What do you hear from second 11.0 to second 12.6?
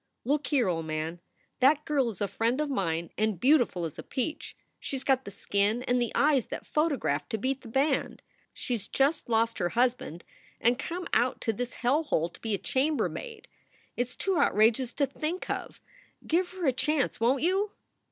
out to this hell hole to be a